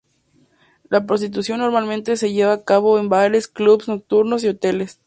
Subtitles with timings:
[0.89, 4.99] La prostitución normalmente se lleva a cabo en bares, clubes nocturnos y hoteles.